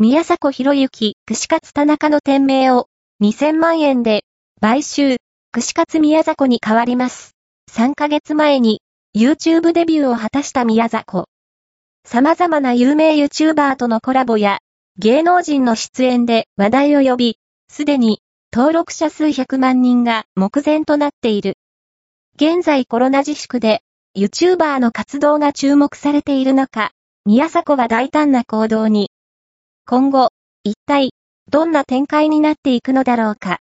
[0.00, 2.86] 宮迫博之、串カツ田中の店名を
[3.20, 4.22] 2000万円で
[4.60, 5.16] 買収、
[5.50, 7.32] 串カツ宮迫に変わります。
[7.72, 8.80] 3ヶ月前に
[9.16, 11.24] YouTube デビューを果たした宮迫。
[12.04, 14.60] 様々な有名 YouTuber とのコラボや
[14.98, 17.38] 芸能人の出演で話題を呼び、
[17.68, 18.20] すでに
[18.54, 21.56] 登録者数100万人が目前となっている。
[22.36, 23.82] 現在コロナ自粛で
[24.16, 26.92] YouTuber の活動が注目されている中、
[27.24, 29.10] 宮迫は大胆な行動に。
[29.90, 30.28] 今後、
[30.64, 31.12] 一体、
[31.50, 33.56] どんな展開になっていくのだろうか。